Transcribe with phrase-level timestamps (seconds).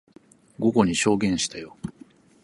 [0.57, 1.77] 午後に証言したよ。